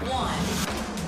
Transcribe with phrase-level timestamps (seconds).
[0.00, 0.44] One.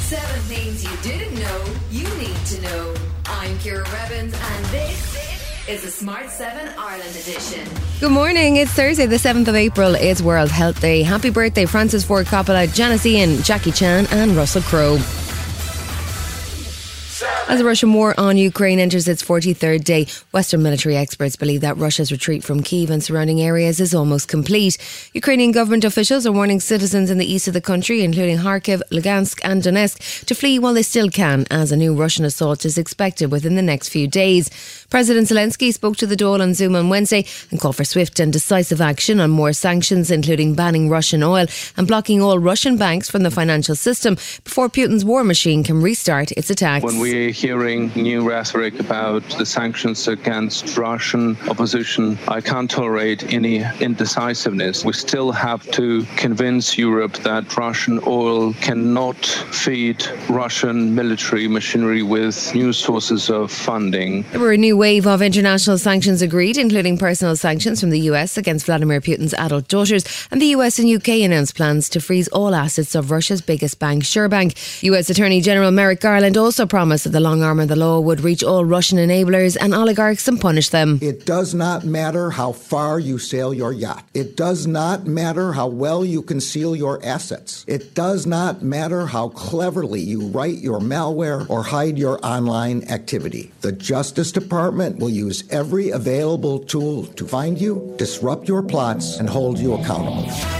[0.00, 2.94] Seven things you didn't know you need to know.
[3.26, 7.68] I'm Ciara Revins, and this is the Smart 7 Ireland edition.
[8.00, 8.56] Good morning.
[8.56, 9.94] It's Thursday, the 7th of April.
[9.94, 11.02] It's World Health Day.
[11.02, 14.98] Happy birthday, Francis Ford Coppola, Janis Ian, Jackie Chan, and Russell Crowe.
[17.50, 21.76] As the Russian war on Ukraine enters its 43rd day, Western military experts believe that
[21.76, 24.78] Russia's retreat from Kiev and surrounding areas is almost complete.
[25.14, 29.40] Ukrainian government officials are warning citizens in the east of the country, including Kharkiv, Lugansk,
[29.42, 33.32] and Donetsk, to flee while they still can, as a new Russian assault is expected
[33.32, 34.48] within the next few days.
[34.88, 38.32] President Zelensky spoke to the Dáil on Zoom on Wednesday and called for swift and
[38.32, 43.24] decisive action on more sanctions, including banning Russian oil and blocking all Russian banks from
[43.24, 44.14] the financial system
[44.44, 46.84] before Putin's war machine can restart its attacks.
[46.84, 53.64] When we're hearing new rhetoric about the sanctions against Russian opposition, I can't tolerate any
[53.80, 54.84] indecisiveness.
[54.84, 62.54] We still have to convince Europe that Russian oil cannot feed Russian military machinery with
[62.54, 64.22] new sources of funding.
[64.32, 68.36] There were a new wave of international sanctions agreed, including personal sanctions from the US
[68.36, 72.54] against Vladimir Putin's adult daughters, and the US and UK announced plans to freeze all
[72.54, 74.82] assets of Russia's biggest bank, SberBank.
[74.82, 78.20] US Attorney General Merrick Garland also promised that the long arm of the law would
[78.22, 80.98] reach all Russian enablers and oligarchs and punish them.
[81.00, 84.04] It does not matter how far you sail your yacht.
[84.14, 87.64] It does not matter how well you conceal your assets.
[87.68, 93.52] It does not matter how cleverly you write your malware or hide your online activity.
[93.60, 99.28] The Justice Department will use every available tool to find you, disrupt your plots, and
[99.28, 100.59] hold you accountable.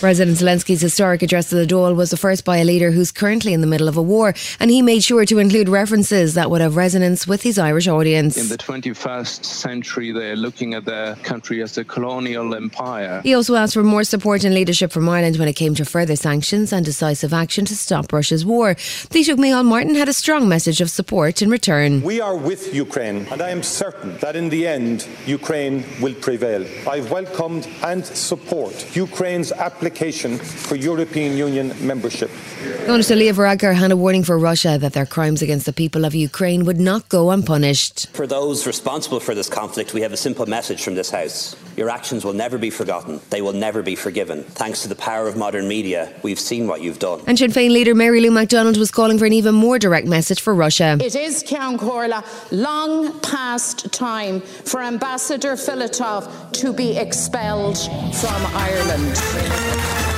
[0.00, 3.54] President Zelensky's historic address to the Dáil was the first by a leader who's currently
[3.54, 6.60] in the middle of a war, and he made sure to include references that would
[6.60, 8.36] have resonance with his Irish audience.
[8.36, 13.22] In the 21st century, they're looking at their country as a colonial empire.
[13.22, 16.14] He also asked for more support and leadership from Ireland when it came to further
[16.14, 18.74] sanctions and decisive action to stop Russia's war.
[18.74, 22.02] Taoiseach Micheál Martin had a strong message of support in return.
[22.02, 26.66] We are with Ukraine, and I am certain that in the end, Ukraine will prevail.
[26.86, 29.85] I've welcomed and support Ukraine's application
[30.38, 32.30] for European Union membership.
[32.86, 36.14] Minister Leo Varadkar had a warning for Russia that their crimes against the people of
[36.14, 38.08] Ukraine would not go unpunished.
[38.10, 41.56] For those responsible for this conflict, we have a simple message from this House.
[41.76, 43.20] Your actions will never be forgotten.
[43.30, 44.44] They will never be forgiven.
[44.44, 47.20] Thanks to the power of modern media, we've seen what you've done.
[47.26, 50.40] And Sinn Féin leader Mary Lou McDonald was calling for an even more direct message
[50.40, 50.96] for Russia.
[51.00, 60.15] It is, Ceann Comhairle, long past time for Ambassador Filatov to be expelled from Ireland.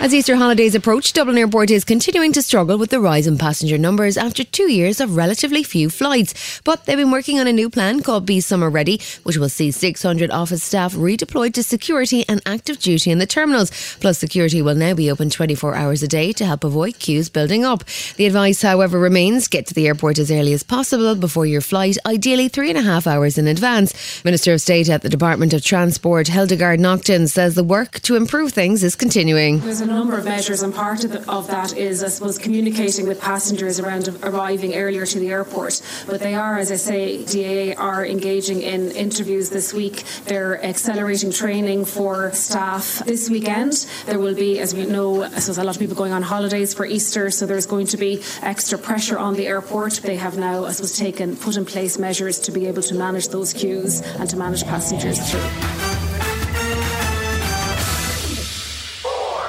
[0.00, 3.76] As Easter holidays approach, Dublin Airport is continuing to struggle with the rise in passenger
[3.76, 6.60] numbers after two years of relatively few flights.
[6.62, 9.72] But they've been working on a new plan called Be Summer Ready, which will see
[9.72, 13.72] 600 office staff redeployed to security and active duty in the terminals.
[13.98, 17.64] Plus, security will now be open 24 hours a day to help avoid queues building
[17.64, 17.82] up.
[18.14, 21.98] The advice, however, remains get to the airport as early as possible before your flight,
[22.06, 24.24] ideally three and a half hours in advance.
[24.24, 28.52] Minister of State at the Department of Transport, Hildegard Naughton, says the work to improve
[28.52, 29.60] things is continuing.
[29.88, 33.80] Number of measures, and part of, the, of that is, I suppose, communicating with passengers
[33.80, 35.80] around arriving earlier to the airport.
[36.06, 40.04] But they are, as I say, DAA are engaging in interviews this week.
[40.26, 43.86] They're accelerating training for staff this weekend.
[44.04, 46.74] There will be, as we know, I suppose a lot of people going on holidays
[46.74, 49.94] for Easter, so there's going to be extra pressure on the airport.
[49.94, 53.28] They have now, I suppose, taken put in place measures to be able to manage
[53.28, 55.87] those queues and to manage passengers through.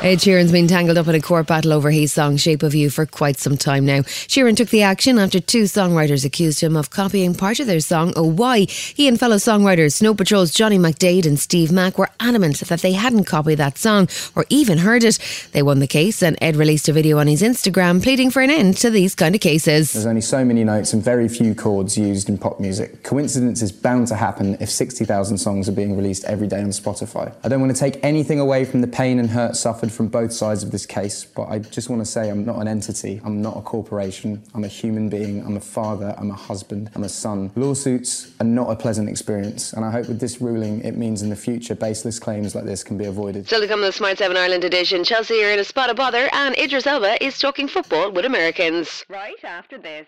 [0.01, 2.89] Ed Sheeran's been tangled up in a court battle over his song Shape of You
[2.89, 3.99] for quite some time now.
[3.99, 8.13] Sheeran took the action after two songwriters accused him of copying part of their song
[8.15, 8.59] Oh Why.
[8.59, 12.93] He and fellow songwriters Snow Patrol's Johnny McDaid and Steve Mac were adamant that they
[12.93, 15.19] hadn't copied that song or even heard it.
[15.51, 18.49] They won the case and Ed released a video on his Instagram pleading for an
[18.49, 19.91] end to these kind of cases.
[19.91, 23.03] There's only so many notes and very few chords used in pop music.
[23.03, 27.35] Coincidence is bound to happen if 60,000 songs are being released every day on Spotify.
[27.43, 30.31] I don't want to take anything away from the pain and hurt suffered from both
[30.31, 33.41] sides of this case, but I just want to say I'm not an entity, I'm
[33.41, 37.09] not a corporation, I'm a human being, I'm a father, I'm a husband, I'm a
[37.09, 37.51] son.
[37.55, 41.29] Lawsuits are not a pleasant experience, and I hope with this ruling it means in
[41.29, 43.47] the future baseless claims like this can be avoided.
[43.47, 45.95] Still to come to the Smart 7 Ireland edition, Chelsea are in a spot of
[45.95, 49.05] bother, and Idris Elba is talking football with Americans.
[49.09, 50.07] Right after this.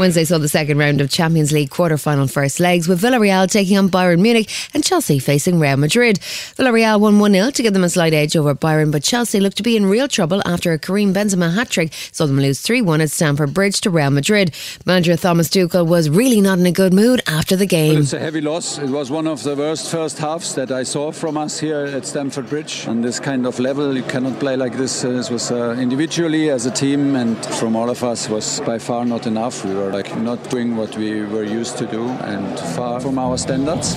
[0.00, 3.90] Wednesday saw the second round of Champions League quarter-final first legs with Villarreal taking on
[3.90, 6.20] Bayern Munich and Chelsea facing Real Madrid.
[6.20, 9.62] Villarreal won 1-0 to give them a slight edge over Bayern, but Chelsea looked to
[9.62, 13.52] be in real trouble after a Karim Benzema hat-trick saw them lose 3-1 at Stamford
[13.52, 14.54] Bridge to Real Madrid.
[14.86, 17.92] Manager Thomas Tuchel was really not in a good mood after the game.
[17.92, 18.78] Well, it's a heavy loss.
[18.78, 22.06] It was one of the worst first halves that I saw from us here at
[22.06, 22.86] Stamford Bridge.
[22.88, 25.04] On this kind of level, you cannot play like this.
[25.04, 28.78] Uh, this was uh, individually as a team and from all of us was by
[28.78, 29.62] far not enough.
[29.62, 33.36] We were like not doing what we were used to do and far from our
[33.36, 33.96] standards.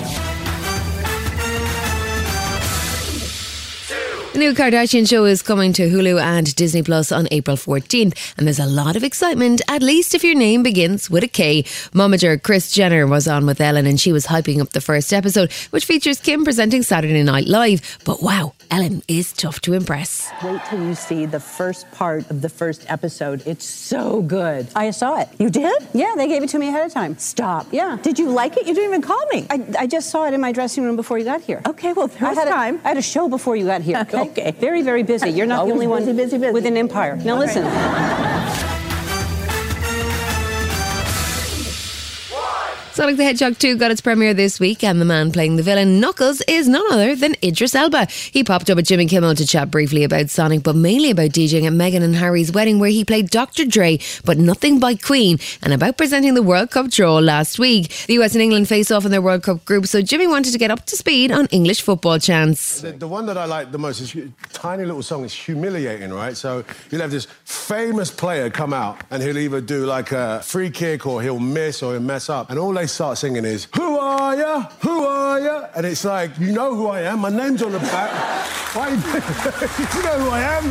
[4.34, 8.48] The new Kardashian show is coming to Hulu and Disney Plus on April 14th, and
[8.48, 11.62] there's a lot of excitement, at least if your name begins with a K.
[11.92, 15.52] Momager Kris Jenner was on with Ellen, and she was hyping up the first episode,
[15.70, 17.98] which features Kim presenting Saturday Night Live.
[18.04, 20.30] But wow, Ellen is tough to impress.
[20.42, 23.42] Wait till you see the first part of the first episode.
[23.46, 24.66] It's so good.
[24.74, 25.28] I saw it.
[25.38, 25.86] You did?
[25.92, 27.16] Yeah, they gave it to me ahead of time.
[27.18, 27.66] Stop.
[27.72, 27.98] Yeah.
[28.02, 28.66] Did you like it?
[28.66, 29.46] You didn't even call me.
[29.50, 31.62] I, I just saw it in my dressing room before you got here.
[31.66, 32.80] Okay, well, there was I had a- time.
[32.84, 33.98] I had a show before you got here.
[33.98, 34.22] Okay.
[34.34, 34.50] Okay.
[34.52, 35.28] Very, very busy.
[35.30, 36.52] You're not the Always only one busy, busy, busy.
[36.52, 37.16] with an empire.
[37.16, 37.64] Now listen.
[42.94, 45.98] Sonic the Hedgehog 2 got its premiere this week, and the man playing the villain,
[45.98, 48.06] Knuckles, is none other than Idris Elba.
[48.06, 51.66] He popped up at Jimmy Kimmel to chat briefly about Sonic, but mainly about DJing
[51.66, 53.64] at Meghan and Harry's wedding, where he played Dr.
[53.64, 57.88] Dre, but nothing by Queen, and about presenting the World Cup draw last week.
[58.06, 60.58] The US and England face off in their World Cup group, so Jimmy wanted to
[60.58, 62.82] get up to speed on English football chants.
[62.82, 64.14] The, the one that I like the most is
[64.52, 65.24] tiny little song.
[65.24, 66.36] It's humiliating, right?
[66.36, 70.70] So you'll have this famous player come out and he'll either do like a free
[70.70, 72.50] kick or he'll miss or he'll mess up.
[72.50, 74.68] And all they start singing is, Who are ya?
[74.80, 75.66] Who are ya?
[75.76, 77.20] And it's like, you know who I am.
[77.20, 78.10] My name's on the back.
[78.74, 80.64] Why you you know who I am.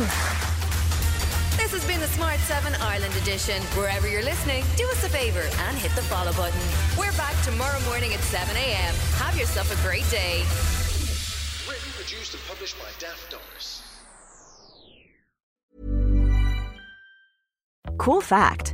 [1.56, 3.62] This has been the Smart 7 Ireland edition.
[3.78, 6.60] Wherever you're listening, do us a favour and hit the follow button.
[6.98, 8.94] We're back tomorrow morning at 7 a.m.
[9.16, 10.44] Have yourself a great day.
[11.68, 13.82] Written, produced, and published by Daft Doris.
[17.96, 18.73] Cool fact